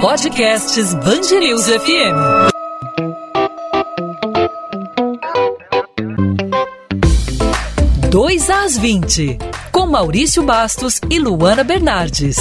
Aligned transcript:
Podcasts 0.00 0.94
Bangerils 0.94 1.66
FM. 1.66 2.16
Dois 8.10 8.48
às 8.48 8.78
20, 8.78 9.36
com 9.70 9.86
Maurício 9.86 10.42
Bastos 10.42 11.02
e 11.10 11.18
Luana 11.18 11.62
Bernardes. 11.62 12.38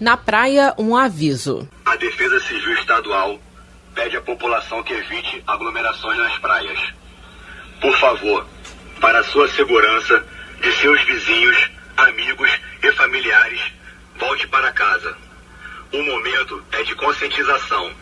Na 0.00 0.16
praia, 0.16 0.74
um 0.78 0.96
aviso. 0.96 1.68
A 1.84 1.94
Defesa 1.96 2.40
Civil 2.40 2.72
Estadual 2.72 3.38
pede 3.94 4.16
à 4.16 4.22
população 4.22 4.82
que 4.82 4.94
evite 4.94 5.42
aglomerações 5.46 6.16
nas 6.16 6.38
praias. 6.38 6.78
Por 7.82 7.94
favor, 7.98 8.46
para 8.98 9.22
sua 9.24 9.46
segurança, 9.50 10.24
de 10.62 10.72
seus 10.72 11.02
vizinhos, 11.02 11.70
amigos 11.98 12.50
e 12.82 12.92
familiares, 12.92 13.60
volte 14.22 14.46
para 14.46 14.70
casa. 14.70 15.16
O 15.92 16.00
momento 16.00 16.62
é 16.70 16.84
de 16.84 16.94
conscientização. 16.94 17.92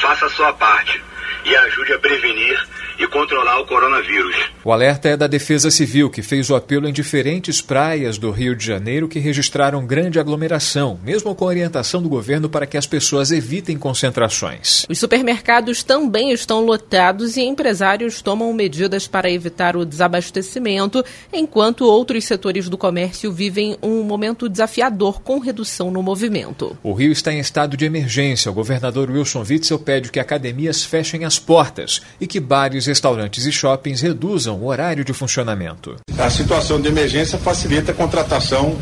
Faça 0.00 0.26
a 0.26 0.30
sua 0.30 0.52
parte 0.52 1.02
e 1.44 1.56
ajude 1.56 1.92
a 1.92 1.98
prevenir 1.98 2.68
e 2.98 3.06
controlar 3.08 3.58
o 3.58 3.66
coronavírus. 3.66 4.36
O 4.66 4.72
alerta 4.72 5.08
é 5.08 5.16
da 5.16 5.28
Defesa 5.28 5.70
Civil, 5.70 6.10
que 6.10 6.22
fez 6.22 6.50
o 6.50 6.56
apelo 6.56 6.88
em 6.88 6.92
diferentes 6.92 7.60
praias 7.60 8.18
do 8.18 8.32
Rio 8.32 8.56
de 8.56 8.66
Janeiro 8.66 9.06
que 9.06 9.20
registraram 9.20 9.86
grande 9.86 10.18
aglomeração, 10.18 10.98
mesmo 11.04 11.32
com 11.36 11.44
orientação 11.44 12.02
do 12.02 12.08
governo 12.08 12.48
para 12.48 12.66
que 12.66 12.76
as 12.76 12.84
pessoas 12.84 13.30
evitem 13.30 13.78
concentrações. 13.78 14.84
Os 14.90 14.98
supermercados 14.98 15.84
também 15.84 16.32
estão 16.32 16.64
lotados 16.64 17.36
e 17.36 17.42
empresários 17.42 18.20
tomam 18.20 18.52
medidas 18.52 19.06
para 19.06 19.30
evitar 19.30 19.76
o 19.76 19.86
desabastecimento, 19.86 21.04
enquanto 21.32 21.82
outros 21.82 22.24
setores 22.24 22.68
do 22.68 22.76
comércio 22.76 23.30
vivem 23.30 23.76
um 23.80 24.02
momento 24.02 24.48
desafiador 24.48 25.22
com 25.22 25.38
redução 25.38 25.92
no 25.92 26.02
movimento. 26.02 26.76
O 26.82 26.92
Rio 26.92 27.12
está 27.12 27.32
em 27.32 27.38
estado 27.38 27.76
de 27.76 27.84
emergência. 27.84 28.50
O 28.50 28.54
governador 28.54 29.12
Wilson 29.12 29.44
Witzel 29.48 29.78
pede 29.78 30.10
que 30.10 30.18
academias 30.18 30.82
fechem 30.82 31.24
as 31.24 31.38
portas 31.38 32.02
e 32.20 32.26
que 32.26 32.40
bares, 32.40 32.86
restaurantes 32.86 33.46
e 33.46 33.52
shoppings 33.52 34.00
reduzam 34.00 34.55
o 34.56 34.66
horário 34.66 35.04
de 35.04 35.12
funcionamento. 35.12 35.96
A 36.18 36.30
situação 36.30 36.80
de 36.80 36.88
emergência 36.88 37.38
facilita 37.38 37.92
a 37.92 37.94
contratação 37.94 38.76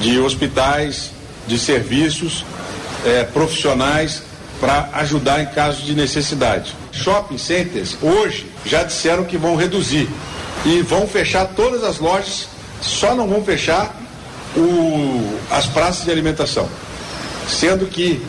de 0.00 0.18
hospitais, 0.18 1.10
de 1.46 1.58
serviços 1.58 2.44
eh, 3.04 3.24
profissionais 3.32 4.22
para 4.60 4.90
ajudar 4.94 5.42
em 5.42 5.46
casos 5.46 5.84
de 5.84 5.94
necessidade. 5.94 6.74
Shopping 6.92 7.38
centers 7.38 7.96
hoje 8.00 8.46
já 8.64 8.84
disseram 8.84 9.24
que 9.24 9.36
vão 9.36 9.56
reduzir 9.56 10.08
e 10.64 10.82
vão 10.82 11.06
fechar 11.06 11.46
todas 11.46 11.82
as 11.82 11.98
lojas, 11.98 12.48
só 12.80 13.14
não 13.14 13.26
vão 13.26 13.42
fechar 13.42 13.94
o, 14.56 15.38
as 15.50 15.66
praças 15.66 16.04
de 16.04 16.10
alimentação, 16.10 16.68
sendo 17.48 17.86
que 17.86 18.22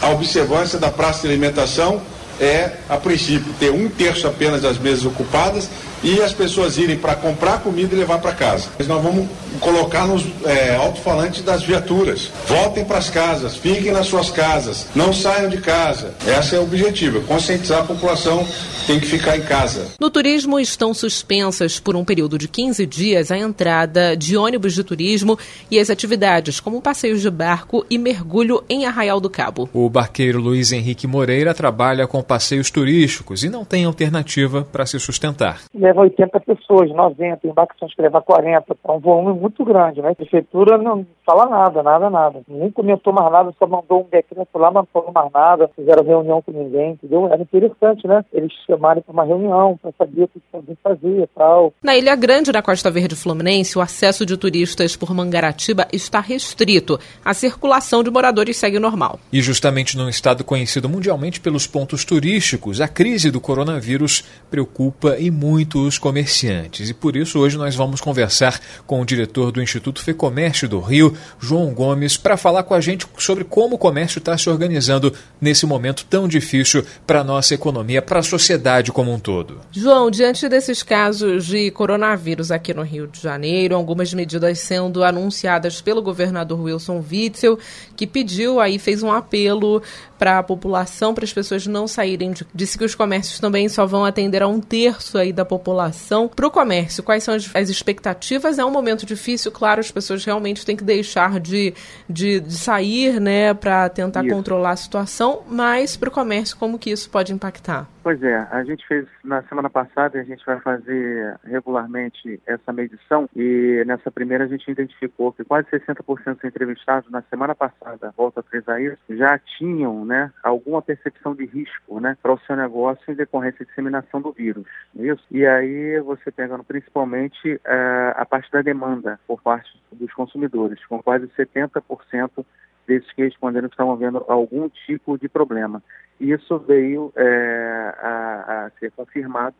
a 0.00 0.10
observância 0.10 0.78
da 0.78 0.90
praça 0.90 1.22
de 1.22 1.28
alimentação 1.28 2.00
é, 2.40 2.72
a 2.88 2.96
princípio, 2.96 3.52
ter 3.60 3.70
um 3.70 3.88
terço 3.88 4.26
apenas 4.26 4.62
das 4.62 4.78
mesas 4.78 5.04
ocupadas 5.04 5.68
e 6.02 6.20
as 6.22 6.32
pessoas 6.32 6.78
irem 6.78 6.96
para 6.96 7.14
comprar 7.14 7.60
comida 7.60 7.94
e 7.94 7.98
levar 7.98 8.18
para 8.18 8.32
casa. 8.32 8.68
Mas 8.78 8.88
nós 8.88 9.02
vamos 9.02 9.28
colocar 9.60 10.06
nos 10.06 10.24
é, 10.46 10.74
alto-falantes 10.74 11.42
das 11.42 11.62
viaturas. 11.62 12.30
Voltem 12.46 12.84
para 12.84 12.98
as 12.98 13.10
casas, 13.10 13.56
fiquem 13.56 13.92
nas 13.92 14.06
suas 14.06 14.30
casas, 14.30 14.86
não 14.94 15.12
saiam 15.12 15.50
de 15.50 15.58
casa. 15.58 16.14
Esse 16.26 16.56
é 16.56 16.58
o 16.58 16.62
objetivo, 16.62 17.20
conscientizar 17.22 17.80
a 17.80 17.84
população 17.84 18.46
tem 18.90 18.98
que 18.98 19.06
ficar 19.06 19.36
em 19.36 19.42
casa. 19.42 19.94
No 20.00 20.10
turismo 20.10 20.58
estão 20.58 20.92
suspensas 20.92 21.78
por 21.78 21.94
um 21.94 22.04
período 22.04 22.36
de 22.36 22.48
15 22.48 22.84
dias 22.86 23.30
a 23.30 23.38
entrada 23.38 24.16
de 24.16 24.36
ônibus 24.36 24.74
de 24.74 24.82
turismo 24.82 25.38
e 25.70 25.78
as 25.78 25.90
atividades 25.90 26.58
como 26.58 26.82
passeios 26.82 27.22
de 27.22 27.30
barco 27.30 27.86
e 27.88 27.96
mergulho 27.96 28.64
em 28.68 28.86
Arraial 28.86 29.20
do 29.20 29.30
Cabo. 29.30 29.68
O 29.72 29.88
barqueiro 29.88 30.40
Luiz 30.40 30.72
Henrique 30.72 31.06
Moreira 31.06 31.54
trabalha 31.54 32.08
com 32.08 32.20
passeios 32.20 32.68
turísticos 32.68 33.44
e 33.44 33.48
não 33.48 33.64
tem 33.64 33.84
alternativa 33.84 34.66
para 34.72 34.84
se 34.84 34.98
sustentar 34.98 35.60
leva 35.72 36.02
80 36.02 36.40
pessoas, 36.40 36.90
90, 36.90 37.46
embarcações 37.46 37.94
que 37.94 38.02
levam 38.02 38.20
40, 38.22 38.76
é 38.84 38.92
um 38.92 38.98
volume 38.98 39.38
muito 39.38 39.64
grande, 39.64 40.02
né? 40.02 40.10
A 40.10 40.14
prefeitura 40.14 40.76
não 40.78 41.06
fala 41.24 41.46
nada, 41.46 41.82
nada, 41.82 42.10
nada. 42.10 42.42
Nem 42.46 42.70
comentou 42.70 43.12
mais 43.12 43.32
nada, 43.32 43.52
só 43.58 43.66
mandou 43.66 44.02
um 44.02 44.08
decreto 44.10 44.58
lá, 44.58 44.70
mas 44.70 44.84
não 44.84 44.88
falou 44.92 45.12
mais 45.12 45.32
nada, 45.32 45.70
fizeram 45.74 46.04
reunião 46.04 46.42
com 46.42 46.52
ninguém, 46.52 46.92
entendeu? 46.92 47.26
Era 47.26 47.42
interessante, 47.42 48.06
né? 48.06 48.24
Eles 48.32 48.52
chamarem 48.80 49.02
para 49.02 49.12
uma 49.12 49.24
reunião 49.24 49.78
para 49.80 49.92
saber 49.98 50.24
o 50.24 50.28
que 50.28 50.40
alguém 50.52 50.76
fazia 50.82 51.24
e 51.24 51.26
tal. 51.36 51.72
Na 51.82 51.96
Ilha 51.96 52.16
Grande, 52.16 52.50
na 52.50 52.62
Costa 52.62 52.90
Verde 52.90 53.14
Fluminense, 53.14 53.76
o 53.76 53.82
acesso 53.82 54.24
de 54.24 54.36
turistas 54.36 54.96
por 54.96 55.14
Mangaratiba 55.14 55.86
está 55.92 56.20
restrito. 56.20 56.98
A 57.22 57.34
circulação 57.34 58.02
de 58.02 58.10
moradores 58.10 58.56
segue 58.56 58.78
normal. 58.78 59.20
E 59.30 59.42
justamente 59.42 59.96
num 59.96 60.08
estado 60.08 60.42
conhecido 60.42 60.88
mundialmente 60.88 61.40
pelos 61.40 61.66
pontos 61.66 62.04
turísticos, 62.04 62.80
a 62.80 62.88
crise 62.88 63.30
do 63.30 63.40
coronavírus 63.40 64.24
preocupa 64.50 65.16
e 65.18 65.30
muito 65.30 65.86
os 65.86 65.98
comerciantes. 65.98 66.88
E 66.88 66.94
por 66.94 67.14
isso 67.14 67.38
hoje 67.38 67.58
nós 67.58 67.76
vamos 67.76 68.00
conversar 68.00 68.58
com 68.86 69.00
o 69.00 69.04
diretor 69.04 69.52
do 69.52 69.62
Instituto 69.62 70.02
Fecomércio 70.02 70.68
do 70.68 70.80
Rio, 70.80 71.14
João 71.38 71.74
Gomes, 71.74 72.16
para 72.16 72.36
falar 72.36 72.62
com 72.62 72.74
a 72.74 72.80
gente 72.80 73.06
sobre 73.18 73.44
como 73.44 73.76
o 73.76 73.78
comércio 73.78 74.18
está 74.18 74.36
se 74.38 74.48
organizando 74.48 75.12
nesse 75.40 75.66
momento 75.66 76.06
tão 76.08 76.26
difícil 76.26 76.84
para 77.06 77.20
a 77.20 77.24
nossa 77.24 77.54
economia, 77.54 78.00
para 78.00 78.20
a 78.20 78.22
sociedade 78.22 78.69
como 78.92 79.12
um 79.12 79.18
todo. 79.18 79.60
João, 79.72 80.10
diante 80.10 80.48
desses 80.48 80.82
casos 80.82 81.46
de 81.46 81.70
coronavírus 81.70 82.50
aqui 82.50 82.72
no 82.72 82.82
Rio 82.82 83.06
de 83.06 83.20
Janeiro, 83.20 83.74
algumas 83.74 84.12
medidas 84.14 84.58
sendo 84.60 85.02
anunciadas 85.02 85.80
pelo 85.80 86.00
governador 86.02 86.60
Wilson 86.60 87.04
Witzel, 87.10 87.58
que 87.96 88.06
pediu 88.06 88.60
aí, 88.60 88.78
fez 88.78 89.02
um 89.02 89.12
apelo 89.12 89.82
para 90.20 90.38
a 90.38 90.42
população, 90.42 91.14
para 91.14 91.24
as 91.24 91.32
pessoas 91.32 91.66
não 91.66 91.88
saírem. 91.88 92.32
De, 92.32 92.46
disse 92.54 92.76
que 92.76 92.84
os 92.84 92.94
comércios 92.94 93.40
também 93.40 93.70
só 93.70 93.86
vão 93.86 94.04
atender 94.04 94.42
a 94.42 94.46
um 94.46 94.60
terço 94.60 95.16
aí 95.16 95.32
da 95.32 95.46
população. 95.46 96.28
Para 96.28 96.46
o 96.46 96.50
comércio, 96.50 97.02
quais 97.02 97.24
são 97.24 97.34
as, 97.34 97.50
as, 97.56 97.70
expectativas? 97.70 98.58
É 98.58 98.64
um 98.64 98.70
momento 98.70 99.06
difícil, 99.06 99.50
claro, 99.50 99.80
as 99.80 99.90
pessoas 99.90 100.22
realmente 100.22 100.66
têm 100.66 100.76
que 100.76 100.84
deixar 100.84 101.40
de, 101.40 101.72
de, 102.06 102.38
de 102.38 102.52
sair, 102.52 103.18
né, 103.18 103.54
para 103.54 103.88
tentar 103.88 104.22
isso. 104.22 104.34
controlar 104.34 104.72
a 104.72 104.76
situação, 104.76 105.42
mas 105.48 105.96
para 105.96 106.10
o 106.10 106.12
comércio, 106.12 106.54
como 106.58 106.78
que 106.78 106.90
isso 106.90 107.08
pode 107.08 107.32
impactar? 107.32 107.88
Pois 108.02 108.22
é, 108.22 108.34
a 108.50 108.64
gente 108.64 108.86
fez 108.86 109.06
na 109.22 109.42
semana 109.42 109.68
passada 109.68 110.16
e 110.16 110.20
a 110.20 110.24
gente 110.24 110.44
vai 110.44 110.58
fazer 110.60 111.38
regularmente 111.44 112.40
essa 112.46 112.72
medição 112.72 113.28
e 113.36 113.82
nessa 113.86 114.10
primeira 114.10 114.44
a 114.44 114.48
gente 114.48 114.70
identificou 114.70 115.32
que 115.32 115.44
quase 115.44 115.68
60% 115.68 116.34
dos 116.34 116.44
entrevistados 116.44 117.10
na 117.10 117.20
semana 117.22 117.54
passada, 117.54 118.12
volta 118.16 118.40
a 118.40 118.42
frisar 118.42 118.80
isso, 118.80 118.98
já 119.10 119.38
tinham 119.58 120.04
né, 120.10 120.32
alguma 120.42 120.82
percepção 120.82 121.36
de 121.36 121.46
risco 121.46 122.00
né, 122.00 122.18
para 122.20 122.32
o 122.32 122.38
seu 122.40 122.56
negócio 122.56 123.00
em 123.08 123.14
decorrência 123.14 123.60
de 123.60 123.66
disseminação 123.66 124.20
do 124.20 124.32
vírus. 124.32 124.66
É 124.98 125.06
isso? 125.06 125.24
E 125.30 125.46
aí 125.46 126.00
você 126.00 126.32
pegando 126.32 126.64
principalmente 126.64 127.54
uh, 127.54 128.12
a 128.16 128.26
parte 128.26 128.50
da 128.50 128.60
demanda 128.60 129.20
por 129.24 129.40
parte 129.40 129.70
dos 129.92 130.12
consumidores, 130.12 130.84
com 130.86 131.00
quase 131.00 131.28
70% 131.28 132.44
desses 132.88 133.12
que 133.12 133.22
responderam 133.22 133.68
que 133.68 133.74
estavam 133.74 133.96
vendo 133.96 134.24
algum 134.26 134.68
tipo 134.68 135.16
de 135.16 135.28
problema. 135.28 135.80
E 136.18 136.32
isso 136.32 136.58
veio 136.58 137.12
é, 137.14 137.94
a, 138.02 138.64
a, 138.66 138.70
ser 138.80 138.90
confirmado 138.90 139.54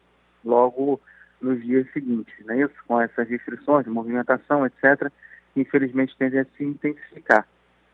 logo 0.44 1.00
nos 1.40 1.62
dias 1.62 1.86
seguintes, 1.92 2.34
né? 2.44 2.60
isso, 2.60 2.74
com 2.88 3.00
essas 3.00 3.28
restrições 3.28 3.84
de 3.84 3.90
movimentação, 3.90 4.66
etc., 4.66 5.12
que 5.54 5.60
infelizmente 5.60 6.16
tendem 6.18 6.40
a 6.40 6.44
se 6.56 6.64
intensificar. 6.64 7.46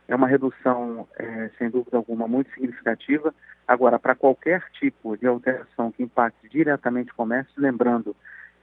É 0.09 0.15
uma 0.15 0.29
redução, 0.29 1.09
é, 1.19 1.51
sem 1.59 1.69
dúvida 1.69 1.97
alguma, 1.97 2.29
muito 2.29 2.51
significativa. 2.53 3.35
Agora, 3.67 3.99
para 3.99 4.15
qualquer 4.15 4.63
tipo 4.73 5.17
de 5.17 5.27
alteração 5.27 5.91
que 5.91 6.03
impacte 6.03 6.49
diretamente 6.49 7.11
o 7.11 7.15
comércio, 7.15 7.53
lembrando 7.57 8.15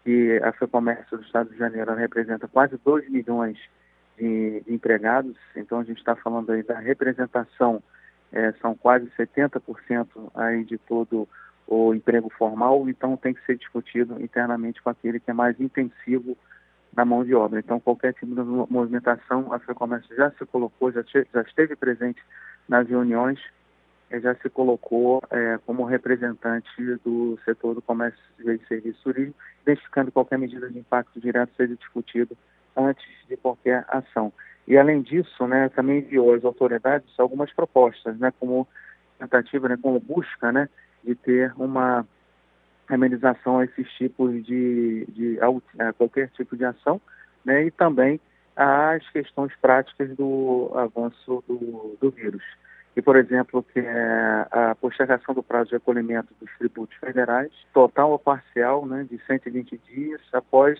que 0.03 0.39
a 0.43 0.51
FEComércio 0.53 1.17
do 1.17 1.23
Estado 1.23 1.49
de 1.49 1.57
Janeiro 1.57 1.93
representa 1.93 2.47
quase 2.47 2.77
2 2.83 3.09
milhões 3.09 3.57
de, 4.17 4.61
de 4.61 4.73
empregados, 4.73 5.35
então 5.55 5.79
a 5.79 5.83
gente 5.83 5.97
está 5.97 6.15
falando 6.15 6.51
aí 6.51 6.63
da 6.63 6.77
representação, 6.79 7.81
é, 8.31 8.51
são 8.61 8.75
quase 8.75 9.09
70% 9.17 10.07
aí 10.35 10.63
de 10.63 10.77
todo 10.77 11.27
o 11.67 11.93
emprego 11.93 12.29
formal, 12.29 12.87
então 12.89 13.15
tem 13.15 13.33
que 13.33 13.45
ser 13.45 13.57
discutido 13.57 14.21
internamente 14.21 14.81
com 14.81 14.89
aquele 14.89 15.19
que 15.19 15.31
é 15.31 15.33
mais 15.33 15.59
intensivo 15.59 16.37
na 16.95 17.05
mão 17.05 17.23
de 17.23 17.33
obra. 17.33 17.59
Então, 17.59 17.79
qualquer 17.79 18.13
tipo 18.13 18.33
de 18.35 18.41
movimentação, 18.71 19.51
a 19.51 19.59
FEComércio 19.59 20.15
já 20.15 20.31
se 20.31 20.45
colocou, 20.45 20.91
já, 20.91 21.03
já 21.33 21.41
esteve 21.41 21.75
presente 21.75 22.21
nas 22.67 22.87
reuniões, 22.87 23.39
já 24.11 24.35
se 24.35 24.49
colocou 24.49 25.21
é, 25.31 25.59
como 25.65 25.83
representante 25.83 26.69
do 27.03 27.39
setor 27.43 27.73
do 27.73 27.81
comércio 27.81 28.21
e 28.39 28.59
serviço 28.67 28.99
turismo, 29.03 29.33
identificando 29.63 30.11
qualquer 30.11 30.37
medida 30.37 30.69
de 30.69 30.77
impacto 30.77 31.19
direto 31.19 31.51
seja 31.55 31.75
discutido 31.75 32.37
antes 32.75 33.05
de 33.27 33.35
qualquer 33.37 33.85
ação. 33.87 34.31
E 34.67 34.77
além 34.77 35.01
disso, 35.01 35.47
né, 35.47 35.69
também 35.69 35.99
enviou 35.99 36.33
às 36.33 36.45
autoridades 36.45 37.07
algumas 37.17 37.51
propostas, 37.51 38.17
né, 38.17 38.31
como 38.39 38.67
tentativa, 39.17 39.67
né, 39.67 39.77
como 39.81 39.99
busca, 39.99 40.51
né, 40.51 40.69
de 41.03 41.15
ter 41.15 41.53
uma 41.57 42.05
amenização 42.95 43.59
a 43.59 43.65
esses 43.65 43.87
tipos 43.93 44.43
de, 44.45 45.05
de 45.09 45.39
a, 45.39 45.93
qualquer 45.93 46.29
tipo 46.29 46.55
de 46.55 46.65
ação, 46.65 46.99
né, 47.43 47.65
e 47.65 47.71
também 47.71 48.19
às 48.55 49.07
questões 49.09 49.51
práticas 49.61 50.15
do 50.15 50.71
avanço 50.75 51.43
do, 51.47 51.97
do 51.99 52.11
vírus. 52.11 52.43
E, 52.95 53.01
por 53.01 53.15
exemplo, 53.15 53.63
que 53.63 53.79
é 53.79 54.47
a 54.51 54.75
postergação 54.79 55.33
do 55.33 55.41
prazo 55.41 55.69
de 55.69 55.75
recolhimento 55.75 56.29
dos 56.39 56.49
tributos 56.59 56.95
federais, 56.97 57.51
total 57.73 58.11
ou 58.11 58.19
parcial, 58.19 58.85
né, 58.85 59.05
de 59.09 59.19
120 59.25 59.81
dias 59.89 60.21
após 60.31 60.79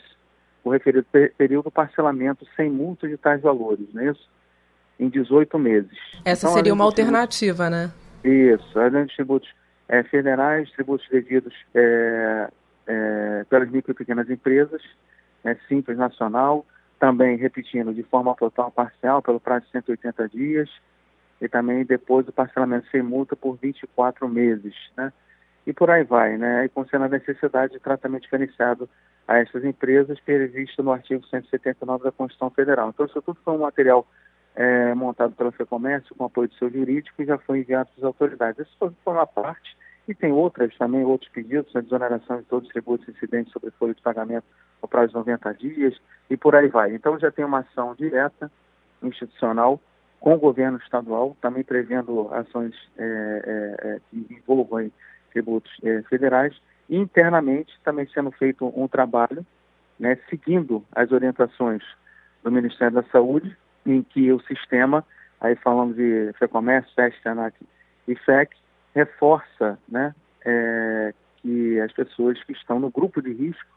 o 0.64 0.70
referido 0.70 1.06
período 1.38 1.72
parcelamento 1.72 2.46
sem 2.56 2.70
multa 2.70 3.08
de 3.08 3.18
tais 3.18 3.42
valores, 3.42 3.88
não 3.94 4.02
é 4.04 4.12
isso? 4.12 4.30
Em 5.00 5.10
18 5.10 5.58
meses. 5.60 5.98
Essa 6.24 6.46
então, 6.46 6.56
seria 6.56 6.74
uma 6.74 6.86
alternativa, 6.86 7.70
né? 7.70 7.92
Isso, 8.24 8.80
além 8.80 9.06
dos 9.06 9.16
tributos 9.16 9.50
é, 9.88 10.04
federais, 10.04 10.72
tributos 10.72 11.08
devidos 11.10 11.54
é, 11.74 12.50
é, 12.88 13.46
pelas 13.50 13.70
micro 13.70 13.92
e 13.92 13.96
pequenas 13.96 14.30
empresas, 14.30 14.82
é, 15.44 15.56
simples 15.68 15.98
nacional, 15.98 16.66
também 17.00 17.38
repetindo 17.38 17.94
de 17.94 18.04
forma 18.04 18.34
total 18.36 18.72
parcial 18.72 19.22
pelo 19.22 19.40
prazo 19.40 19.66
de 19.66 19.72
180 19.72 20.30
dias 20.30 20.70
e 21.42 21.50
também 21.50 21.84
depois 21.84 22.26
do 22.26 22.32
parcelamento 22.32 22.88
sem 22.90 23.02
multa 23.02 23.36
por 23.36 23.58
24 23.58 24.28
meses, 24.30 24.74
né? 24.96 25.12
E 25.66 25.74
por 25.74 25.90
aí 25.90 26.04
vai, 26.04 26.38
né? 26.38 26.66
E 26.66 26.70
concernendo 26.70 27.16
a 27.16 27.18
necessidade 27.18 27.74
de 27.74 27.80
tratamento 27.80 28.24
diferenciado 28.24 28.90
a 29.28 29.38
essas 29.40 29.64
empresas 29.64 30.20
previsto 30.20 30.84
no 30.84 30.92
artigo 30.92 31.26
179 31.28 32.04
da 32.04 32.12
Constituição 32.12 32.50
Federal. 32.50 32.90
Então, 32.90 33.06
isso 33.06 33.22
tudo 33.22 33.40
foi 33.44 33.54
um 33.54 33.60
material 33.60 34.06
é, 34.56 34.94
montado 34.94 35.34
pela 35.36 35.52
FEComércio 35.52 36.16
com 36.16 36.26
apoio 36.26 36.48
do 36.48 36.56
seu 36.56 36.70
jurídico 36.70 37.22
e 37.22 37.26
já 37.26 37.38
foi 37.38 37.60
enviado 37.60 37.90
para 37.90 38.02
as 38.02 38.06
autoridades. 38.06 38.68
Isso 38.68 38.96
foi 39.04 39.14
uma 39.14 39.28
parte 39.28 39.76
e 40.08 40.14
tem 40.14 40.32
outras 40.32 40.76
também, 40.78 41.04
outros 41.04 41.32
pedidos, 41.32 41.76
a 41.76 41.82
desoneração 41.82 42.38
de 42.38 42.44
todos 42.44 42.68
os 42.68 42.74
tributos 42.74 43.08
incidentes 43.08 43.54
sobre 43.54 43.72
folha 43.72 43.94
de 43.94 44.02
pagamento 44.02 44.46
no 44.82 44.88
prazo 44.88 45.10
de 45.10 45.16
90 45.16 45.54
dias 45.54 46.02
e 46.30 46.36
por 46.36 46.56
aí 46.56 46.68
vai. 46.68 46.94
Então 46.94 47.18
já 47.18 47.32
tem 47.32 47.46
uma 47.46 47.60
ação 47.60 47.96
direta, 47.96 48.52
institucional, 49.02 49.80
com 50.20 50.34
o 50.34 50.40
governo 50.40 50.78
estadual, 50.78 51.36
também 51.42 51.64
prevendo 51.64 52.34
ações 52.34 52.74
é, 52.98 53.04
é, 53.84 53.88
é 53.88 54.00
que 54.10 54.34
envolvam 54.34 54.90
tributos 55.32 55.72
é, 55.84 56.02
federais 56.04 56.56
e 56.90 56.98
internamente 56.98 57.74
também 57.84 58.08
sendo 58.14 58.32
feito 58.32 58.72
um 58.80 58.88
trabalho, 58.88 59.46
né, 60.00 60.18
seguindo 60.30 60.84
as 60.94 61.12
orientações 61.12 61.84
do 62.44 62.52
Ministério 62.52 62.96
da 62.96 63.04
Saúde, 63.04 63.56
em 63.86 64.02
que 64.04 64.32
o 64.32 64.40
sistema, 64.42 65.04
aí 65.40 65.56
falamos 65.56 65.96
de 65.96 66.32
FEComércio, 66.40 66.94
FEST, 66.96 67.28
ANAC 67.28 67.56
e 68.08 68.16
FEC, 68.16 68.56
reforça 68.96 69.78
né, 69.88 70.14
é, 70.46 71.14
que 71.38 71.80
as 71.80 71.92
pessoas 71.92 72.42
que 72.44 72.54
estão 72.54 72.80
no 72.80 72.90
grupo 72.90 73.22
de 73.22 73.34
risco 73.34 73.70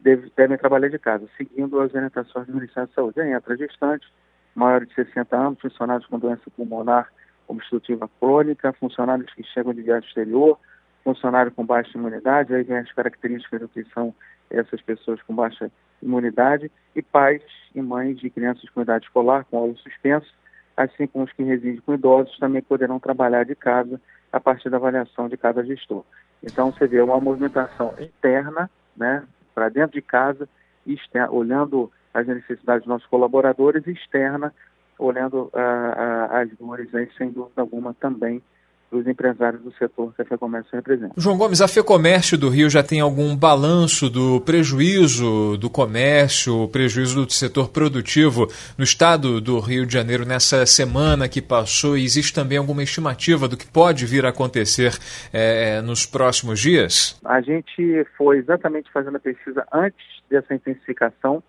deve, 0.00 0.30
devem 0.36 0.58
trabalhar 0.58 0.88
de 0.88 0.98
casa, 0.98 1.26
seguindo 1.36 1.80
as 1.80 1.94
orientações 1.94 2.46
do 2.46 2.54
Ministério 2.54 2.88
da 2.88 2.94
Saúde. 2.94 3.20
Aí 3.20 3.32
entra 3.32 3.56
gestantes, 3.56 4.08
maiores 4.54 4.88
de 4.88 4.94
60 4.94 5.36
anos, 5.36 5.60
funcionários 5.60 6.06
com 6.06 6.18
doença 6.18 6.50
pulmonar 6.56 7.08
obstrutiva 7.48 8.10
crônica, 8.20 8.72
funcionários 8.74 9.32
que 9.32 9.42
chegam 9.44 9.72
de 9.72 9.82
viagem 9.82 10.08
exterior, 10.08 10.58
funcionário 11.04 11.52
com 11.52 11.64
baixa 11.64 11.96
imunidade, 11.96 12.54
aí 12.54 12.64
vem 12.64 12.78
as 12.78 12.92
características 12.92 13.60
do 13.60 13.68
que 13.68 13.84
são 13.94 14.12
essas 14.50 14.80
pessoas 14.80 15.22
com 15.22 15.34
baixa 15.34 15.70
imunidade, 16.02 16.70
e 16.94 17.02
pais 17.02 17.42
e 17.74 17.80
mães 17.80 18.18
de 18.18 18.30
crianças 18.30 18.68
com 18.70 18.82
idade 18.82 19.06
escolar, 19.06 19.44
com 19.44 19.58
aula 19.58 19.74
suspenso, 19.76 20.32
assim 20.76 21.06
como 21.06 21.24
os 21.24 21.32
que 21.32 21.42
residem 21.42 21.80
com 21.80 21.94
idosos, 21.94 22.38
também 22.38 22.62
poderão 22.62 23.00
trabalhar 23.00 23.44
de 23.44 23.54
casa 23.54 24.00
a 24.32 24.38
partir 24.38 24.68
da 24.68 24.76
avaliação 24.76 25.28
de 25.28 25.36
cada 25.36 25.64
gestor. 25.64 26.04
Então, 26.42 26.70
você 26.70 26.86
vê 26.86 27.00
uma 27.00 27.20
movimentação 27.20 27.94
interna, 27.98 28.70
né, 28.96 29.22
para 29.54 29.68
dentro 29.68 29.92
de 29.92 30.02
casa, 30.02 30.48
externa, 30.86 31.30
olhando 31.30 31.90
as 32.12 32.26
necessidades 32.26 32.82
dos 32.82 32.88
nossos 32.88 33.06
colaboradores, 33.08 33.86
e 33.86 33.92
externa, 33.92 34.52
olhando 34.98 35.44
uh, 35.44 35.48
uh, 35.48 36.34
as 36.36 36.50
dores, 36.58 36.94
aí, 36.94 37.08
sem 37.16 37.30
dúvida 37.30 37.60
alguma, 37.60 37.94
também 37.94 38.42
dos 38.90 39.06
empresários 39.06 39.62
do 39.62 39.72
setor 39.74 40.14
que 40.14 40.22
a 40.22 40.24
FEComércio 40.24 40.70
representa. 40.72 41.14
João 41.16 41.36
Gomes, 41.36 41.60
a 41.60 41.68
FEComércio 41.68 42.38
do 42.38 42.48
Rio 42.48 42.70
já 42.70 42.82
tem 42.82 43.00
algum 43.00 43.36
balanço 43.36 44.08
do 44.08 44.40
prejuízo 44.40 45.56
do 45.58 45.68
comércio, 45.68 46.68
prejuízo 46.68 47.26
do 47.26 47.32
setor 47.32 47.68
produtivo 47.70 48.46
no 48.78 48.84
estado 48.84 49.40
do 49.40 49.58
Rio 49.58 49.84
de 49.84 49.92
Janeiro 49.92 50.24
nessa 50.24 50.64
semana 50.66 51.28
que 51.28 51.42
passou? 51.42 51.96
E 51.96 52.04
existe 52.04 52.32
também 52.32 52.58
alguma 52.58 52.82
estimativa 52.82 53.48
do 53.48 53.56
que 53.56 53.66
pode 53.66 54.06
vir 54.06 54.24
a 54.24 54.28
acontecer 54.28 54.96
é, 55.32 55.80
nos 55.80 56.06
próximos 56.06 56.60
dias? 56.60 57.18
A 57.24 57.40
gente 57.40 58.06
foi 58.16 58.38
exatamente 58.38 58.90
fazendo 58.92 59.16
a 59.16 59.20
pesquisa 59.20 59.66
antes 59.72 60.06
dessa 60.30 60.54
intensificação 60.54 61.42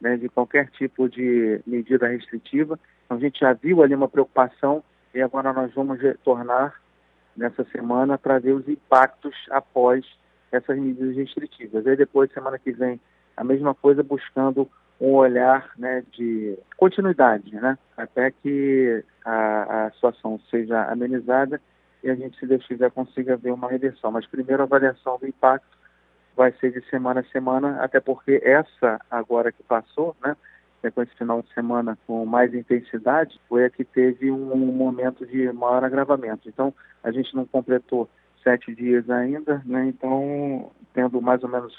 né, 0.00 0.16
de 0.16 0.28
qualquer 0.28 0.70
tipo 0.70 1.08
de 1.08 1.60
medida 1.66 2.06
restritiva. 2.06 2.78
Então, 3.04 3.16
a 3.16 3.20
gente 3.20 3.40
já 3.40 3.52
viu 3.52 3.82
ali 3.82 3.94
uma 3.94 4.08
preocupação 4.08 4.82
e 5.16 5.22
agora 5.22 5.50
nós 5.50 5.72
vamos 5.72 5.98
retornar 5.98 6.74
nessa 7.34 7.64
semana 7.64 8.18
para 8.18 8.38
ver 8.38 8.52
os 8.52 8.68
impactos 8.68 9.34
após 9.50 10.04
essas 10.52 10.78
medidas 10.78 11.16
restritivas. 11.16 11.86
Aí 11.86 11.96
depois, 11.96 12.30
semana 12.32 12.58
que 12.58 12.70
vem, 12.70 13.00
a 13.34 13.42
mesma 13.42 13.74
coisa, 13.74 14.02
buscando 14.02 14.70
um 15.00 15.14
olhar 15.14 15.70
né, 15.78 16.02
de 16.12 16.58
continuidade, 16.76 17.54
né, 17.54 17.78
até 17.96 18.30
que 18.30 19.02
a, 19.24 19.86
a 19.86 19.90
situação 19.92 20.38
seja 20.50 20.84
amenizada 20.84 21.60
e 22.04 22.10
a 22.10 22.14
gente, 22.14 22.38
se 22.38 22.46
Deus 22.46 22.66
quiser, 22.66 22.90
consiga 22.90 23.36
ver 23.36 23.52
uma 23.52 23.70
reversão. 23.70 24.10
Mas 24.10 24.26
primeiro 24.26 24.62
a 24.62 24.66
avaliação 24.66 25.18
do 25.18 25.26
impacto 25.26 25.76
vai 26.36 26.52
ser 26.60 26.72
de 26.72 26.86
semana 26.90 27.20
a 27.20 27.32
semana, 27.32 27.82
até 27.82 28.00
porque 28.00 28.40
essa 28.44 29.00
agora 29.10 29.50
que 29.50 29.62
passou, 29.62 30.14
né, 30.22 30.36
esse 31.02 31.14
final 31.16 31.42
de 31.42 31.52
semana 31.52 31.98
com 32.06 32.24
mais 32.24 32.52
intensidade, 32.54 33.40
foi 33.48 33.64
a 33.64 33.70
que 33.70 33.84
teve 33.84 34.30
um, 34.30 34.52
um 34.52 34.72
momento 34.72 35.26
de 35.26 35.52
maior 35.52 35.84
agravamento. 35.84 36.48
Então, 36.48 36.72
a 37.02 37.10
gente 37.10 37.34
não 37.34 37.44
completou 37.44 38.08
sete 38.42 38.74
dias 38.74 39.08
ainda, 39.10 39.62
né? 39.64 39.86
então, 39.86 40.70
tendo 40.94 41.20
mais 41.20 41.42
ou 41.42 41.48
menos 41.48 41.76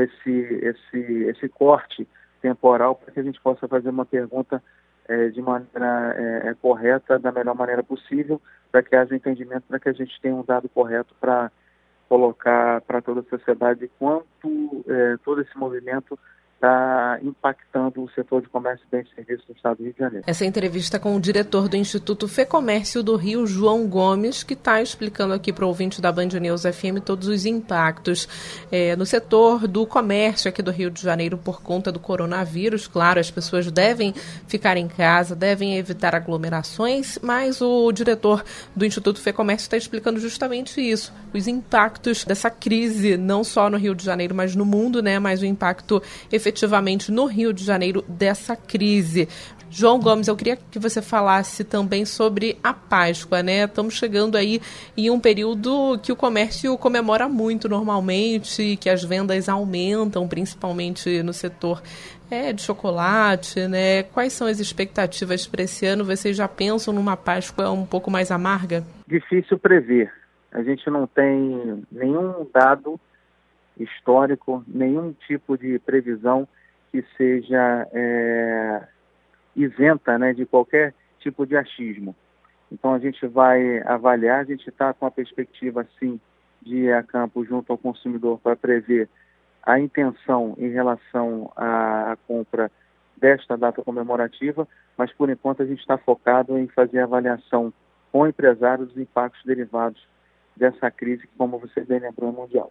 esse, 0.00 0.30
esse, 0.30 0.98
esse 1.24 1.48
corte 1.48 2.06
temporal 2.42 2.94
para 2.94 3.12
que 3.12 3.20
a 3.20 3.22
gente 3.22 3.40
possa 3.40 3.66
fazer 3.68 3.88
uma 3.88 4.04
pergunta 4.04 4.62
é, 5.08 5.28
de 5.28 5.40
maneira 5.40 6.14
é, 6.16 6.48
é 6.48 6.54
correta, 6.54 7.18
da 7.18 7.32
melhor 7.32 7.54
maneira 7.54 7.82
possível, 7.82 8.40
para 8.70 8.82
que 8.82 8.94
haja 8.94 9.14
entendimento, 9.14 9.64
para 9.66 9.80
que 9.80 9.88
a 9.88 9.92
gente 9.92 10.20
tenha 10.20 10.34
um 10.34 10.44
dado 10.44 10.68
correto 10.68 11.14
para 11.20 11.50
colocar 12.08 12.80
para 12.82 13.02
toda 13.02 13.20
a 13.20 13.24
sociedade 13.24 13.90
quanto 13.98 14.84
é, 14.88 15.16
todo 15.24 15.40
esse 15.40 15.56
movimento 15.56 16.18
está 16.58 17.18
impactando 17.22 18.02
o 18.02 18.10
setor 18.10 18.42
de 18.42 18.48
comércio 18.48 18.84
bens 18.90 19.06
e 19.12 19.14
serviços 19.14 19.46
no 19.48 19.54
estado 19.54 19.76
do 19.76 19.84
Rio 19.84 19.92
de 19.92 19.98
Janeiro. 19.98 20.24
Essa 20.26 20.44
entrevista 20.44 20.98
com 20.98 21.14
o 21.14 21.20
diretor 21.20 21.68
do 21.68 21.76
Instituto 21.76 22.26
Fecomércio 22.26 23.00
do 23.02 23.14
Rio, 23.14 23.46
João 23.46 23.86
Gomes, 23.86 24.42
que 24.42 24.54
está 24.54 24.82
explicando 24.82 25.32
aqui 25.32 25.52
para 25.52 25.64
o 25.64 25.68
ouvinte 25.68 26.02
da 26.02 26.10
Band 26.10 26.28
News 26.40 26.62
FM 26.62 27.00
todos 27.04 27.28
os 27.28 27.46
impactos 27.46 28.28
é, 28.72 28.96
no 28.96 29.06
setor 29.06 29.68
do 29.68 29.86
comércio 29.86 30.48
aqui 30.48 30.60
do 30.60 30.72
Rio 30.72 30.90
de 30.90 31.00
Janeiro 31.00 31.38
por 31.38 31.62
conta 31.62 31.92
do 31.92 32.00
coronavírus. 32.00 32.88
Claro, 32.88 33.20
as 33.20 33.30
pessoas 33.30 33.70
devem 33.70 34.12
ficar 34.48 34.76
em 34.76 34.88
casa, 34.88 35.36
devem 35.36 35.78
evitar 35.78 36.14
aglomerações, 36.14 37.20
mas 37.22 37.60
o 37.60 37.92
diretor 37.92 38.44
do 38.74 38.84
Instituto 38.84 39.20
Fecomércio 39.20 39.66
está 39.66 39.76
explicando 39.76 40.18
justamente 40.18 40.80
isso, 40.80 41.14
os 41.32 41.46
impactos 41.46 42.24
dessa 42.24 42.50
crise, 42.50 43.16
não 43.16 43.44
só 43.44 43.70
no 43.70 43.76
Rio 43.76 43.94
de 43.94 44.04
Janeiro, 44.04 44.34
mas 44.34 44.56
no 44.56 44.64
mundo, 44.64 45.00
né? 45.00 45.20
Mas 45.20 45.40
o 45.40 45.46
impacto 45.46 46.02
efetivo 46.32 46.47
efetivamente 46.48 47.12
no 47.12 47.26
Rio 47.26 47.52
de 47.52 47.62
Janeiro 47.62 48.02
dessa 48.08 48.56
crise. 48.56 49.28
João 49.70 50.00
Gomes, 50.00 50.28
eu 50.28 50.36
queria 50.36 50.56
que 50.56 50.78
você 50.78 51.02
falasse 51.02 51.62
também 51.62 52.06
sobre 52.06 52.58
a 52.64 52.72
Páscoa, 52.72 53.42
né? 53.42 53.64
Estamos 53.64 53.94
chegando 53.94 54.36
aí 54.36 54.62
em 54.96 55.10
um 55.10 55.20
período 55.20 55.98
que 56.02 56.10
o 56.10 56.16
comércio 56.16 56.76
comemora 56.78 57.28
muito 57.28 57.68
normalmente, 57.68 58.78
que 58.80 58.88
as 58.88 59.04
vendas 59.04 59.46
aumentam, 59.46 60.26
principalmente 60.26 61.22
no 61.22 61.34
setor 61.34 61.82
é, 62.30 62.50
de 62.50 62.62
chocolate, 62.62 63.68
né? 63.68 64.04
Quais 64.04 64.32
são 64.32 64.46
as 64.46 64.58
expectativas 64.58 65.46
para 65.46 65.62
esse 65.62 65.84
ano? 65.84 66.02
Vocês 66.02 66.34
já 66.34 66.48
pensam 66.48 66.94
numa 66.94 67.16
Páscoa 67.16 67.70
um 67.70 67.84
pouco 67.84 68.10
mais 68.10 68.30
amarga? 68.30 68.82
Difícil 69.06 69.58
prever. 69.58 70.10
A 70.50 70.62
gente 70.62 70.88
não 70.88 71.06
tem 71.06 71.84
nenhum 71.92 72.46
dado 72.54 72.98
histórico, 73.78 74.64
nenhum 74.66 75.12
tipo 75.26 75.56
de 75.56 75.78
previsão 75.78 76.46
que 76.90 77.04
seja 77.16 77.86
é, 77.92 78.82
isenta 79.54 80.18
né, 80.18 80.32
de 80.32 80.46
qualquer 80.46 80.94
tipo 81.20 81.46
de 81.46 81.56
achismo. 81.56 82.14
Então 82.70 82.92
a 82.94 82.98
gente 82.98 83.26
vai 83.26 83.80
avaliar, 83.82 84.40
a 84.40 84.44
gente 84.44 84.68
está 84.68 84.92
com 84.92 85.06
a 85.06 85.10
perspectiva 85.10 85.86
sim 85.98 86.20
de 86.62 86.76
ir 86.76 86.92
a 86.92 87.02
campo 87.02 87.44
junto 87.44 87.72
ao 87.72 87.78
consumidor 87.78 88.38
para 88.38 88.56
prever 88.56 89.08
a 89.62 89.78
intenção 89.78 90.54
em 90.58 90.70
relação 90.70 91.52
à, 91.56 92.12
à 92.12 92.16
compra 92.16 92.70
desta 93.16 93.56
data 93.56 93.82
comemorativa, 93.82 94.66
mas 94.96 95.12
por 95.12 95.28
enquanto 95.30 95.62
a 95.62 95.66
gente 95.66 95.80
está 95.80 95.98
focado 95.98 96.58
em 96.58 96.68
fazer 96.68 97.00
a 97.00 97.04
avaliação 97.04 97.72
com 98.12 98.26
empresários 98.26 98.88
dos 98.88 98.98
impactos 98.98 99.42
derivados 99.44 100.06
dessa 100.56 100.90
crise 100.90 101.28
como 101.36 101.58
você 101.58 101.84
bem 101.84 102.00
lembrou, 102.00 102.30
é 102.30 102.32
mundial. 102.32 102.70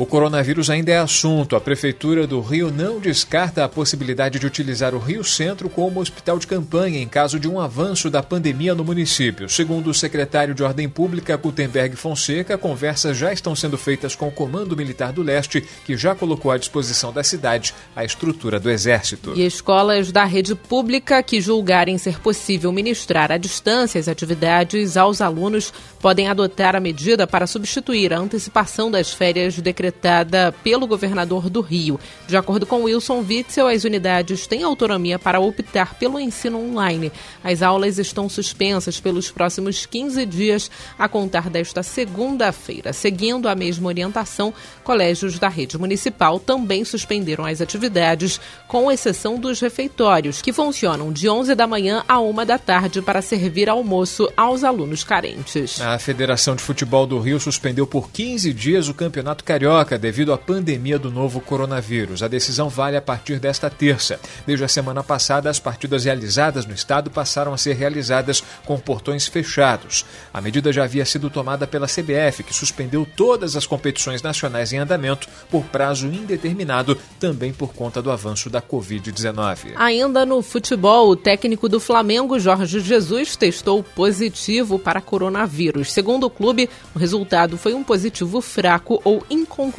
O 0.00 0.06
coronavírus 0.06 0.70
ainda 0.70 0.90
é 0.90 0.96
assunto. 0.96 1.54
A 1.54 1.60
Prefeitura 1.60 2.26
do 2.26 2.40
Rio 2.40 2.70
não 2.70 2.98
descarta 2.98 3.66
a 3.66 3.68
possibilidade 3.68 4.38
de 4.38 4.46
utilizar 4.46 4.94
o 4.94 4.98
Rio 4.98 5.22
Centro 5.22 5.68
como 5.68 6.00
hospital 6.00 6.38
de 6.38 6.46
campanha 6.46 6.98
em 6.98 7.06
caso 7.06 7.38
de 7.38 7.46
um 7.46 7.60
avanço 7.60 8.08
da 8.08 8.22
pandemia 8.22 8.74
no 8.74 8.82
município. 8.82 9.46
Segundo 9.46 9.90
o 9.90 9.94
secretário 9.94 10.54
de 10.54 10.62
Ordem 10.62 10.88
Pública, 10.88 11.36
Gutenberg 11.36 11.96
Fonseca, 11.96 12.56
conversas 12.56 13.14
já 13.14 13.30
estão 13.30 13.54
sendo 13.54 13.76
feitas 13.76 14.14
com 14.14 14.28
o 14.28 14.32
Comando 14.32 14.74
Militar 14.74 15.12
do 15.12 15.22
Leste, 15.22 15.62
que 15.84 15.98
já 15.98 16.14
colocou 16.14 16.50
à 16.50 16.56
disposição 16.56 17.12
da 17.12 17.22
cidade 17.22 17.74
a 17.94 18.02
estrutura 18.02 18.58
do 18.58 18.70
Exército. 18.70 19.34
E 19.36 19.44
escolas 19.44 20.10
da 20.10 20.24
rede 20.24 20.54
pública 20.54 21.22
que 21.22 21.42
julgarem 21.42 21.98
ser 21.98 22.20
possível 22.20 22.72
ministrar 22.72 23.30
à 23.30 23.36
distância 23.36 24.00
as 24.00 24.08
atividades 24.08 24.96
aos 24.96 25.20
alunos 25.20 25.74
podem 26.00 26.26
adotar 26.26 26.74
a 26.74 26.80
medida 26.80 27.26
para 27.26 27.46
substituir 27.46 28.14
a 28.14 28.18
antecipação 28.18 28.90
das 28.90 29.12
férias 29.12 29.58
decretada 29.90 30.54
pelo 30.62 30.86
governador 30.86 31.50
do 31.50 31.60
Rio. 31.60 31.98
De 32.26 32.36
acordo 32.36 32.64
com 32.64 32.84
Wilson 32.84 33.24
Witzel, 33.28 33.66
as 33.66 33.84
unidades 33.84 34.46
têm 34.46 34.62
autonomia 34.62 35.18
para 35.18 35.40
optar 35.40 35.94
pelo 35.94 36.18
ensino 36.18 36.58
online. 36.58 37.12
As 37.42 37.60
aulas 37.60 37.98
estão 37.98 38.28
suspensas 38.28 39.00
pelos 39.00 39.30
próximos 39.30 39.84
15 39.84 40.24
dias, 40.24 40.70
a 40.98 41.08
contar 41.08 41.50
desta 41.50 41.82
segunda-feira. 41.82 42.92
Seguindo 42.92 43.48
a 43.48 43.54
mesma 43.54 43.88
orientação, 43.88 44.54
colégios 44.84 45.38
da 45.38 45.48
rede 45.48 45.76
municipal 45.76 46.38
também 46.38 46.84
suspenderam 46.84 47.44
as 47.44 47.60
atividades, 47.60 48.40
com 48.68 48.90
exceção 48.90 49.38
dos 49.38 49.60
refeitórios, 49.60 50.40
que 50.40 50.52
funcionam 50.52 51.12
de 51.12 51.28
11 51.28 51.54
da 51.54 51.66
manhã 51.66 52.04
a 52.08 52.20
1 52.20 52.46
da 52.46 52.58
tarde 52.58 53.02
para 53.02 53.20
servir 53.20 53.68
almoço 53.68 54.30
aos 54.36 54.62
alunos 54.62 55.02
carentes. 55.02 55.80
A 55.80 55.98
Federação 55.98 56.54
de 56.54 56.62
Futebol 56.62 57.06
do 57.06 57.18
Rio 57.18 57.40
suspendeu 57.40 57.86
por 57.86 58.10
15 58.10 58.52
dias 58.52 58.88
o 58.88 58.94
Campeonato 58.94 59.42
Carioca 59.42 59.79
devido 59.98 60.32
à 60.32 60.38
pandemia 60.38 60.98
do 60.98 61.10
novo 61.10 61.40
coronavírus. 61.40 62.22
A 62.22 62.28
decisão 62.28 62.68
vale 62.68 62.96
a 62.96 63.02
partir 63.02 63.38
desta 63.38 63.68
terça. 63.70 64.20
Desde 64.46 64.64
a 64.64 64.68
semana 64.68 65.02
passada, 65.02 65.50
as 65.50 65.58
partidas 65.58 66.04
realizadas 66.04 66.66
no 66.66 66.74
estado 66.74 67.10
passaram 67.10 67.52
a 67.52 67.58
ser 67.58 67.74
realizadas 67.74 68.42
com 68.64 68.78
portões 68.78 69.26
fechados. 69.26 70.04
A 70.32 70.40
medida 70.40 70.72
já 70.72 70.84
havia 70.84 71.04
sido 71.04 71.30
tomada 71.30 71.66
pela 71.66 71.86
CBF, 71.86 72.42
que 72.42 72.54
suspendeu 72.54 73.06
todas 73.16 73.56
as 73.56 73.66
competições 73.66 74.22
nacionais 74.22 74.72
em 74.72 74.78
andamento 74.78 75.28
por 75.50 75.64
prazo 75.64 76.06
indeterminado, 76.06 76.96
também 77.18 77.52
por 77.52 77.72
conta 77.72 78.02
do 78.02 78.10
avanço 78.10 78.50
da 78.50 78.60
Covid-19. 78.60 79.72
Ainda 79.76 80.26
no 80.26 80.42
futebol, 80.42 81.08
o 81.08 81.16
técnico 81.16 81.68
do 81.68 81.80
Flamengo, 81.80 82.38
Jorge 82.38 82.80
Jesus, 82.80 83.36
testou 83.36 83.82
positivo 83.82 84.78
para 84.78 85.00
coronavírus. 85.00 85.92
Segundo 85.92 86.24
o 86.24 86.30
clube, 86.30 86.68
o 86.94 86.98
resultado 86.98 87.56
foi 87.56 87.74
um 87.74 87.82
positivo 87.82 88.40
fraco 88.40 89.00
ou 89.04 89.24
inconclusivo 89.30 89.69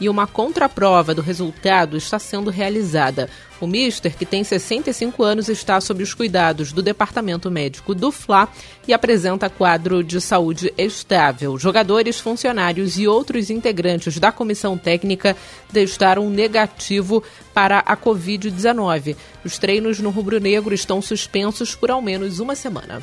e 0.00 0.08
uma 0.08 0.26
contraprova 0.26 1.14
do 1.14 1.22
resultado 1.22 1.96
está 1.96 2.18
sendo 2.18 2.50
realizada. 2.50 3.28
O 3.60 3.66
Mister, 3.66 4.14
que 4.14 4.26
tem 4.26 4.44
65 4.44 5.22
anos, 5.22 5.48
está 5.48 5.80
sob 5.80 6.02
os 6.02 6.12
cuidados 6.12 6.72
do 6.72 6.82
Departamento 6.82 7.50
Médico 7.50 7.94
do 7.94 8.12
Fla 8.12 8.48
e 8.86 8.92
apresenta 8.92 9.48
quadro 9.48 10.04
de 10.04 10.20
saúde 10.20 10.72
estável. 10.76 11.58
Jogadores, 11.58 12.20
funcionários 12.20 12.98
e 12.98 13.08
outros 13.08 13.48
integrantes 13.48 14.18
da 14.18 14.30
comissão 14.30 14.76
técnica 14.76 15.36
testaram 15.72 16.28
negativo 16.28 17.22
para 17.54 17.78
a 17.78 17.96
Covid-19. 17.96 19.16
Os 19.44 19.58
treinos 19.58 20.00
no 20.00 20.10
rubro-negro 20.10 20.74
estão 20.74 21.00
suspensos 21.00 21.74
por 21.74 21.90
ao 21.90 22.02
menos 22.02 22.40
uma 22.40 22.54
semana. 22.54 23.02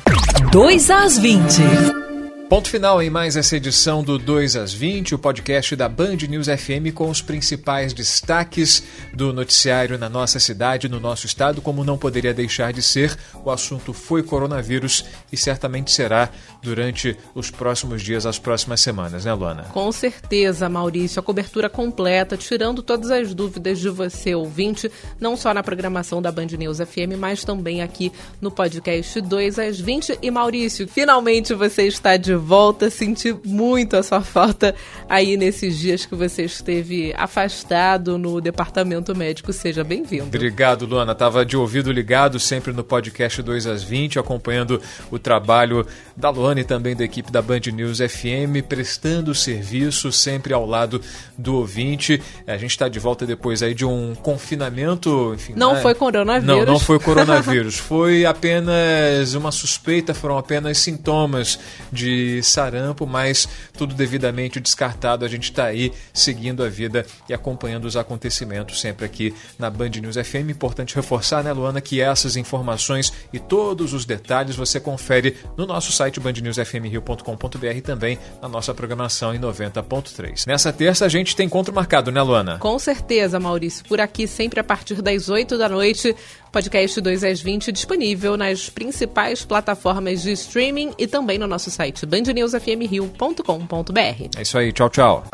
2 0.52 0.90
às 0.90 1.18
20. 1.18 2.13
Ponto 2.48 2.68
final 2.68 3.02
em 3.02 3.08
mais 3.08 3.36
essa 3.36 3.56
edição 3.56 4.04
do 4.04 4.18
2 4.18 4.54
às 4.54 4.72
20, 4.72 5.14
o 5.14 5.18
podcast 5.18 5.74
da 5.74 5.88
Band 5.88 6.18
News 6.28 6.46
FM 6.46 6.92
com 6.94 7.08
os 7.08 7.22
principais 7.22 7.94
destaques 7.94 8.82
do 9.14 9.32
noticiário 9.32 9.98
na 9.98 10.10
nossa 10.10 10.38
cidade, 10.38 10.86
no 10.86 11.00
nosso 11.00 11.24
estado, 11.24 11.62
como 11.62 11.82
não 11.82 11.96
poderia 11.96 12.34
deixar 12.34 12.70
de 12.70 12.82
ser. 12.82 13.16
O 13.42 13.50
assunto 13.50 13.94
foi 13.94 14.22
coronavírus 14.22 15.06
e 15.32 15.38
certamente 15.38 15.90
será 15.90 16.28
durante 16.62 17.16
os 17.34 17.50
próximos 17.50 18.02
dias, 18.02 18.26
as 18.26 18.38
próximas 18.38 18.82
semanas, 18.82 19.24
né, 19.24 19.32
Luana? 19.32 19.62
Com 19.72 19.90
certeza, 19.90 20.68
Maurício. 20.68 21.20
A 21.20 21.22
cobertura 21.22 21.70
completa, 21.70 22.36
tirando 22.36 22.82
todas 22.82 23.10
as 23.10 23.32
dúvidas 23.32 23.80
de 23.80 23.88
você, 23.88 24.34
ouvinte, 24.34 24.92
não 25.18 25.34
só 25.34 25.54
na 25.54 25.62
programação 25.62 26.20
da 26.20 26.30
Band 26.30 26.48
News 26.58 26.78
FM, 26.78 27.16
mas 27.18 27.42
também 27.42 27.80
aqui 27.80 28.12
no 28.38 28.50
podcast 28.50 29.18
2 29.18 29.58
às 29.58 29.80
20. 29.80 30.18
E 30.20 30.30
Maurício, 30.30 30.86
finalmente 30.86 31.54
você 31.54 31.86
está 31.86 32.18
de 32.18 32.33
volta. 32.36 32.90
Senti 32.90 33.34
muito 33.44 33.96
a 33.96 34.02
sua 34.02 34.20
falta 34.20 34.74
aí 35.08 35.36
nesses 35.36 35.78
dias 35.78 36.06
que 36.06 36.14
você 36.14 36.44
esteve 36.44 37.12
afastado 37.16 38.18
no 38.18 38.40
departamento 38.40 39.16
médico. 39.16 39.52
Seja 39.52 39.84
bem-vindo. 39.84 40.24
Obrigado, 40.24 40.86
Luana. 40.86 41.14
Tava 41.14 41.44
de 41.44 41.56
ouvido 41.56 41.92
ligado 41.92 42.38
sempre 42.38 42.72
no 42.72 42.84
podcast 42.84 43.42
2 43.42 43.66
às 43.66 43.82
20, 43.82 44.18
acompanhando 44.18 44.80
o 45.10 45.18
trabalho 45.18 45.86
da 46.16 46.30
Luana 46.30 46.60
e 46.60 46.64
também 46.64 46.94
da 46.94 47.04
equipe 47.04 47.30
da 47.30 47.42
Band 47.42 47.60
News 47.72 47.98
FM, 47.98 48.64
prestando 48.68 49.34
serviço 49.34 50.12
sempre 50.12 50.52
ao 50.52 50.66
lado 50.66 51.00
do 51.36 51.56
ouvinte. 51.56 52.20
A 52.46 52.56
gente 52.56 52.70
está 52.70 52.88
de 52.88 52.98
volta 52.98 53.26
depois 53.26 53.62
aí 53.62 53.74
de 53.74 53.84
um 53.84 54.14
confinamento. 54.14 55.32
Enfim, 55.34 55.54
não 55.56 55.74
né? 55.74 55.80
foi 55.80 55.94
coronavírus. 55.94 56.46
Não, 56.46 56.64
não 56.64 56.78
foi 56.78 56.98
coronavírus. 57.00 57.76
foi 57.76 58.24
apenas 58.24 59.34
uma 59.34 59.52
suspeita, 59.52 60.14
foram 60.14 60.38
apenas 60.38 60.78
sintomas 60.78 61.58
de 61.92 62.23
sarampo, 62.42 63.06
mas 63.06 63.48
tudo 63.76 63.94
devidamente 63.94 64.60
descartado. 64.60 65.24
A 65.24 65.28
gente 65.28 65.44
está 65.44 65.64
aí 65.64 65.92
seguindo 66.12 66.62
a 66.62 66.68
vida 66.68 67.06
e 67.28 67.34
acompanhando 67.34 67.84
os 67.84 67.96
acontecimentos 67.96 68.80
sempre 68.80 69.04
aqui 69.04 69.34
na 69.58 69.70
Band 69.70 69.90
News 70.00 70.16
FM. 70.16 70.50
Importante 70.50 70.94
reforçar, 70.94 71.42
né, 71.42 71.52
Luana, 71.52 71.80
que 71.80 72.00
essas 72.00 72.36
informações 72.36 73.12
e 73.32 73.38
todos 73.38 73.92
os 73.92 74.04
detalhes 74.04 74.56
você 74.56 74.80
confere 74.80 75.36
no 75.56 75.66
nosso 75.66 75.92
site 75.92 76.20
bandnewsfmrio.com.br 76.20 77.66
e 77.76 77.80
também 77.80 78.18
na 78.40 78.48
nossa 78.48 78.74
programação 78.74 79.34
em 79.34 79.38
90.3. 79.38 80.46
Nessa 80.46 80.72
terça 80.72 81.04
a 81.04 81.08
gente 81.08 81.34
tem 81.34 81.46
encontro 81.46 81.74
marcado, 81.74 82.10
né, 82.10 82.20
Luana? 82.22 82.58
Com 82.58 82.78
certeza, 82.78 83.38
Maurício. 83.38 83.84
Por 83.84 84.00
aqui 84.00 84.26
sempre 84.26 84.60
a 84.60 84.64
partir 84.64 85.00
das 85.00 85.28
8 85.28 85.56
da 85.56 85.68
noite. 85.68 86.14
Podcast 86.54 87.00
2 87.00 87.24
às 87.24 87.40
20 87.40 87.72
disponível 87.72 88.36
nas 88.36 88.70
principais 88.70 89.44
plataformas 89.44 90.22
de 90.22 90.30
streaming 90.30 90.92
e 90.96 91.04
também 91.04 91.36
no 91.36 91.48
nosso 91.48 91.68
site 91.68 92.06
bandnewsfmrio.com.br. 92.06 94.28
É 94.36 94.42
isso 94.42 94.56
aí, 94.56 94.72
tchau, 94.72 94.88
tchau. 94.88 95.24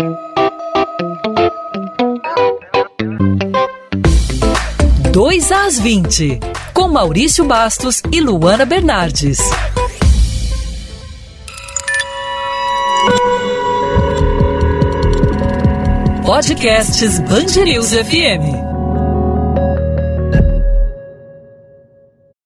Dois 5.12 5.53
às 5.53 5.79
20, 5.79 6.41
com 6.73 6.89
Maurício 6.89 7.45
Bastos 7.45 8.03
e 8.11 8.19
Luana 8.19 8.65
Bernardes. 8.65 9.41
Podcasts 16.25 17.21
Band 17.21 17.62
News 17.62 17.93
FM. 17.93 18.70